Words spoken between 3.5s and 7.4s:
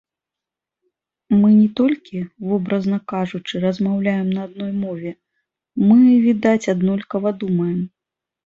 размаўляем на адной мове, мы, відаць, аднолькава